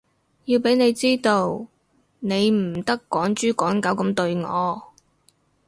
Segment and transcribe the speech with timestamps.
[0.45, 1.67] 要畀你知道，
[2.21, 4.91] 你唔得趕豬趕狗噉對我